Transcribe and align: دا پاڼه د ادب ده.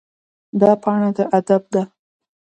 دا 0.59 0.71
پاڼه 0.83 1.09
د 1.15 1.17
ادب 1.37 1.63
ده. 1.73 1.83